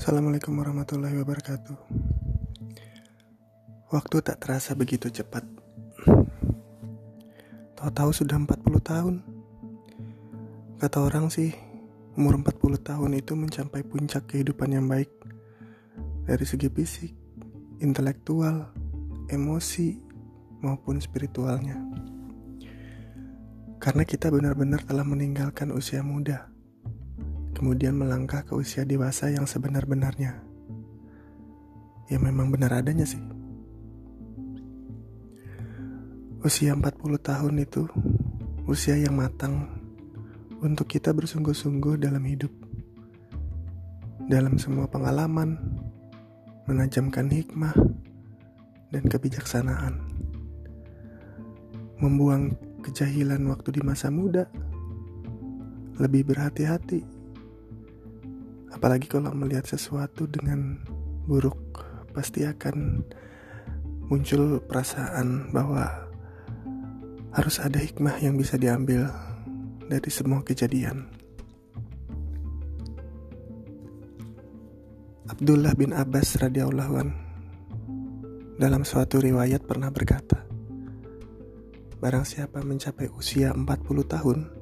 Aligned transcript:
Assalamualaikum 0.00 0.56
warahmatullahi 0.56 1.12
wabarakatuh. 1.20 1.76
Waktu 3.92 4.16
tak 4.24 4.40
terasa 4.40 4.72
begitu 4.72 5.12
cepat. 5.12 5.44
Tahu-tahu 7.76 8.08
sudah 8.08 8.40
40 8.40 8.80
tahun. 8.80 9.20
Kata 10.80 11.04
orang 11.04 11.28
sih, 11.28 11.52
umur 12.16 12.40
40 12.40 12.80
tahun 12.80 13.12
itu 13.12 13.36
mencapai 13.36 13.84
puncak 13.84 14.24
kehidupan 14.24 14.72
yang 14.72 14.88
baik 14.88 15.12
dari 16.24 16.48
segi 16.48 16.72
fisik, 16.72 17.12
intelektual, 17.84 18.72
emosi, 19.28 20.00
maupun 20.64 20.96
spiritualnya. 20.96 21.76
Karena 23.76 24.08
kita 24.08 24.32
benar-benar 24.32 24.80
telah 24.88 25.04
meninggalkan 25.04 25.68
usia 25.68 26.00
muda 26.00 26.48
kemudian 27.60 27.92
melangkah 27.92 28.40
ke 28.40 28.56
usia 28.56 28.88
dewasa 28.88 29.28
yang 29.28 29.44
sebenar-benarnya. 29.44 30.32
Ya 32.08 32.16
memang 32.16 32.48
benar 32.48 32.72
adanya 32.72 33.04
sih. 33.04 33.20
Usia 36.40 36.72
40 36.72 37.20
tahun 37.20 37.60
itu 37.60 37.84
usia 38.64 38.96
yang 38.96 39.20
matang 39.20 39.68
untuk 40.64 40.88
kita 40.88 41.12
bersungguh-sungguh 41.12 42.00
dalam 42.00 42.24
hidup. 42.24 42.48
Dalam 44.24 44.56
semua 44.56 44.88
pengalaman, 44.88 45.60
menajamkan 46.64 47.28
hikmah 47.28 47.76
dan 48.88 49.04
kebijaksanaan. 49.04 50.00
Membuang 52.00 52.56
kejahilan 52.80 53.44
waktu 53.52 53.76
di 53.76 53.80
masa 53.84 54.08
muda, 54.08 54.48
lebih 56.00 56.24
berhati-hati 56.24 57.19
Apalagi 58.70 59.10
kalau 59.10 59.34
melihat 59.34 59.66
sesuatu 59.66 60.30
dengan 60.30 60.78
buruk, 61.26 61.82
pasti 62.14 62.46
akan 62.46 63.02
muncul 64.10 64.58
perasaan 64.62 65.54
bahwa 65.54 65.86
harus 67.30 67.62
ada 67.62 67.78
hikmah 67.78 68.18
yang 68.18 68.34
bisa 68.34 68.58
diambil 68.58 69.06
dari 69.86 70.10
semua 70.10 70.42
kejadian. 70.42 71.06
Abdullah 75.30 75.78
bin 75.78 75.94
Abbas 75.94 76.42
radhiyallahu 76.42 76.94
an 76.98 77.08
dalam 78.58 78.82
suatu 78.82 79.22
riwayat 79.22 79.64
pernah 79.64 79.88
berkata, 79.88 80.42
Barang 81.96 82.24
siapa 82.24 82.60
mencapai 82.64 83.08
usia 83.14 83.54
40 83.54 83.64
tahun 84.04 84.59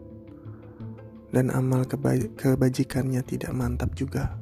dan 1.38 1.54
amal 1.54 1.86
keba- 1.86 2.34
kebajikannya 2.34 3.22
tidak 3.22 3.54
mantap 3.54 3.94
juga. 3.94 4.34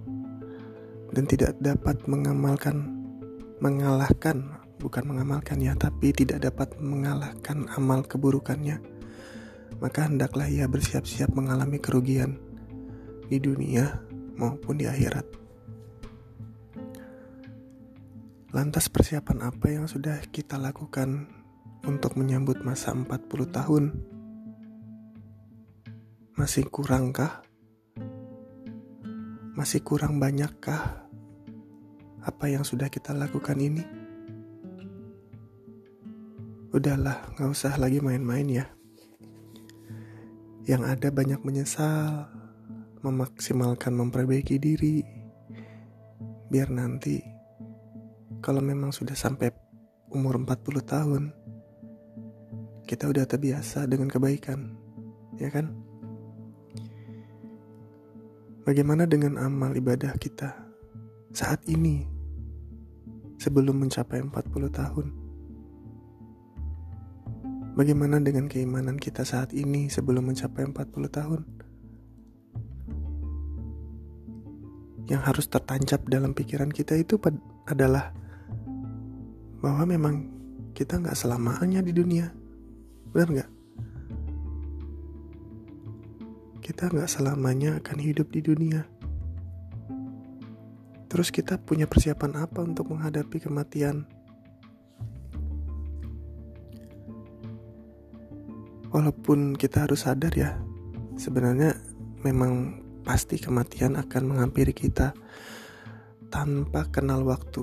Dan 1.12 1.28
tidak 1.28 1.60
dapat 1.60 2.08
mengamalkan 2.08 3.04
mengalahkan 3.60 4.64
bukan 4.80 5.04
mengamalkan 5.04 5.60
ya 5.60 5.76
tapi 5.76 6.16
tidak 6.16 6.48
dapat 6.48 6.72
mengalahkan 6.80 7.68
amal 7.76 8.00
keburukannya. 8.00 8.80
Maka 9.76 10.08
hendaklah 10.08 10.48
ia 10.48 10.64
bersiap-siap 10.64 11.36
mengalami 11.36 11.76
kerugian 11.76 12.40
di 13.28 13.36
dunia 13.36 14.00
maupun 14.40 14.80
di 14.80 14.88
akhirat. 14.88 15.28
Lantas 18.56 18.88
persiapan 18.88 19.52
apa 19.52 19.68
yang 19.68 19.84
sudah 19.84 20.16
kita 20.32 20.56
lakukan 20.56 21.28
untuk 21.84 22.16
menyambut 22.16 22.64
masa 22.64 22.96
40 22.96 23.52
tahun 23.52 24.15
masih 26.36 26.68
kurangkah? 26.68 27.40
Masih 29.56 29.80
kurang 29.80 30.20
banyakkah 30.20 31.08
apa 32.20 32.44
yang 32.52 32.60
sudah 32.60 32.92
kita 32.92 33.16
lakukan 33.16 33.56
ini? 33.56 33.80
Udahlah, 36.76 37.32
gak 37.40 37.48
usah 37.48 37.80
lagi 37.80 38.04
main-main 38.04 38.44
ya. 38.52 38.68
Yang 40.68 40.82
ada 40.92 41.08
banyak 41.08 41.40
menyesal, 41.40 42.28
memaksimalkan 43.00 43.96
memperbaiki 43.96 44.60
diri, 44.60 45.00
biar 46.52 46.68
nanti 46.68 47.16
kalau 48.44 48.60
memang 48.60 48.92
sudah 48.92 49.16
sampai 49.16 49.48
umur 50.12 50.36
40 50.36 50.84
tahun, 50.84 51.22
kita 52.84 53.08
udah 53.08 53.24
terbiasa 53.24 53.88
dengan 53.88 54.12
kebaikan, 54.12 54.76
ya 55.40 55.48
kan? 55.48 55.85
Bagaimana 58.66 59.06
dengan 59.06 59.38
amal 59.38 59.78
ibadah 59.78 60.18
kita 60.18 60.50
saat 61.30 61.62
ini 61.70 62.02
sebelum 63.38 63.78
mencapai 63.78 64.18
40 64.18 64.34
tahun? 64.74 65.06
Bagaimana 67.78 68.18
dengan 68.18 68.50
keimanan 68.50 68.98
kita 68.98 69.22
saat 69.22 69.54
ini 69.54 69.86
sebelum 69.86 70.34
mencapai 70.34 70.66
40 70.66 70.82
tahun? 71.06 71.46
Yang 75.06 75.22
harus 75.22 75.46
tertancap 75.46 76.02
dalam 76.10 76.34
pikiran 76.34 76.74
kita 76.74 76.98
itu 76.98 77.22
adalah 77.70 78.10
bahwa 79.62 79.86
memang 79.86 80.26
kita 80.74 80.98
nggak 80.98 81.14
selamanya 81.14 81.86
di 81.86 81.94
dunia. 81.94 82.34
Benar 83.14 83.30
nggak? 83.30 83.50
Kita 86.66 86.90
nggak 86.90 87.06
selamanya 87.06 87.78
akan 87.78 87.98
hidup 88.02 88.34
di 88.34 88.42
dunia. 88.42 88.82
Terus 91.06 91.30
kita 91.30 91.62
punya 91.62 91.86
persiapan 91.86 92.42
apa 92.42 92.66
untuk 92.66 92.90
menghadapi 92.90 93.38
kematian? 93.38 94.02
Walaupun 98.90 99.54
kita 99.54 99.86
harus 99.86 100.10
sadar 100.10 100.34
ya, 100.34 100.58
sebenarnya 101.14 101.78
memang 102.26 102.82
pasti 103.06 103.38
kematian 103.38 103.94
akan 103.94 104.34
menghampiri 104.34 104.74
kita 104.74 105.14
tanpa 106.34 106.90
kenal 106.90 107.22
waktu. 107.22 107.62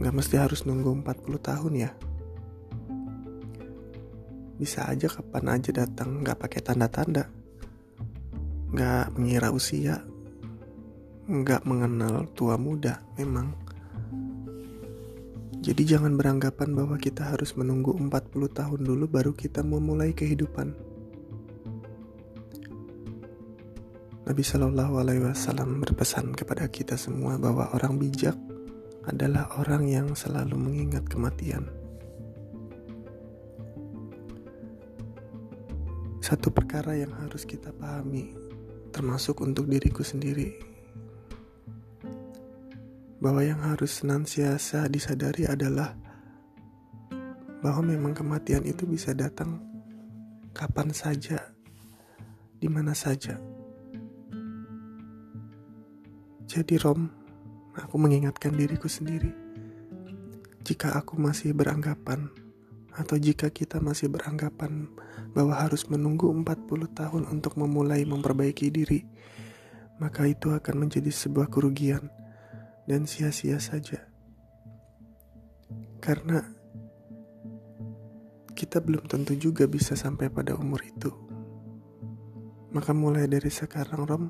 Gak 0.00 0.16
mesti 0.16 0.40
harus 0.40 0.64
nunggu 0.64 1.04
40 1.04 1.36
tahun 1.36 1.74
ya 1.84 1.92
bisa 4.60 4.84
aja 4.84 5.08
kapan 5.08 5.56
aja 5.56 5.72
datang 5.72 6.20
nggak 6.20 6.36
pakai 6.36 6.60
tanda-tanda. 6.60 7.24
Nggak 8.76 9.16
mengira 9.16 9.48
usia. 9.48 10.04
Nggak 11.24 11.64
mengenal 11.64 12.28
tua 12.36 12.60
muda 12.60 13.00
memang. 13.16 13.56
Jadi 15.64 15.82
jangan 15.88 16.12
beranggapan 16.20 16.76
bahwa 16.76 17.00
kita 17.00 17.32
harus 17.32 17.56
menunggu 17.56 17.96
40 17.96 18.12
tahun 18.52 18.80
dulu 18.84 19.08
baru 19.08 19.32
kita 19.32 19.64
memulai 19.64 20.12
kehidupan. 20.12 20.76
Nabi 24.28 24.42
Shallallahu 24.44 24.94
Alaihi 25.00 25.24
Wasallam 25.24 25.80
berpesan 25.80 26.36
kepada 26.36 26.68
kita 26.68 27.00
semua 27.00 27.40
bahwa 27.40 27.72
orang 27.72 27.96
bijak 27.96 28.36
adalah 29.08 29.48
orang 29.56 29.88
yang 29.88 30.12
selalu 30.12 30.54
mengingat 30.60 31.08
kematian. 31.08 31.79
Satu 36.20 36.52
perkara 36.52 36.92
yang 37.00 37.16
harus 37.16 37.48
kita 37.48 37.72
pahami, 37.72 38.36
termasuk 38.92 39.40
untuk 39.40 39.64
diriku 39.64 40.04
sendiri, 40.04 40.52
bahwa 43.24 43.40
yang 43.40 43.60
harus 43.64 44.04
senantiasa 44.04 44.84
disadari 44.92 45.48
adalah 45.48 45.96
bahwa 47.64 47.88
memang 47.88 48.12
kematian 48.12 48.68
itu 48.68 48.84
bisa 48.84 49.16
datang 49.16 49.64
kapan 50.52 50.92
saja, 50.92 51.40
di 52.60 52.68
mana 52.68 52.92
saja. 52.92 53.40
Jadi 56.44 56.76
Rom, 56.84 57.08
aku 57.80 57.96
mengingatkan 57.96 58.52
diriku 58.52 58.92
sendiri. 58.92 59.32
Jika 60.68 61.00
aku 61.00 61.16
masih 61.16 61.56
beranggapan 61.56 62.28
atau 62.98 63.16
jika 63.18 63.50
kita 63.50 63.78
masih 63.78 64.10
beranggapan 64.10 64.90
bahwa 65.30 65.54
harus 65.54 65.86
menunggu 65.86 66.26
40 66.26 66.90
tahun 66.90 67.22
untuk 67.30 67.54
memulai 67.54 68.02
memperbaiki 68.02 68.66
diri, 68.72 69.06
maka 70.02 70.26
itu 70.26 70.50
akan 70.50 70.86
menjadi 70.88 71.12
sebuah 71.12 71.46
kerugian 71.52 72.10
dan 72.90 73.06
sia-sia 73.06 73.62
saja. 73.62 74.10
Karena 76.00 76.42
kita 78.56 78.82
belum 78.82 79.06
tentu 79.06 79.36
juga 79.38 79.68
bisa 79.70 79.94
sampai 79.94 80.32
pada 80.32 80.56
umur 80.58 80.82
itu. 80.82 81.12
Maka 82.74 82.90
mulai 82.94 83.26
dari 83.26 83.50
sekarang 83.50 84.06
Rom, 84.06 84.24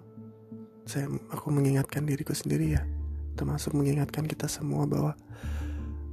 saya 0.84 1.08
aku 1.32 1.48
mengingatkan 1.52 2.04
diriku 2.04 2.32
sendiri 2.32 2.76
ya, 2.76 2.82
termasuk 3.36 3.72
mengingatkan 3.76 4.24
kita 4.28 4.48
semua 4.48 4.84
bahwa 4.88 5.12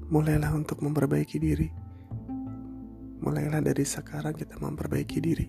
mulailah 0.07 0.55
untuk 0.55 0.79
memperbaiki 0.79 1.39
diri 1.39 1.86
mulailah 3.27 3.59
dari 3.59 3.83
sekarang 3.83 4.31
kita 4.31 4.55
memperbaiki 4.55 5.19
diri. 5.19 5.47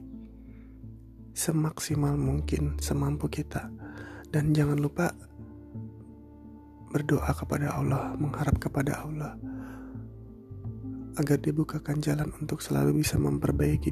Semaksimal 1.30 2.18
mungkin 2.18 2.74
semampu 2.82 3.30
kita. 3.30 3.70
Dan 4.28 4.50
jangan 4.50 4.82
lupa 4.82 5.14
berdoa 6.90 7.30
kepada 7.30 7.78
Allah, 7.78 8.18
mengharap 8.18 8.58
kepada 8.58 9.06
Allah 9.06 9.38
agar 11.18 11.38
dibukakan 11.42 11.98
jalan 11.98 12.30
untuk 12.38 12.62
selalu 12.62 13.02
bisa 13.02 13.18
memperbaiki 13.18 13.90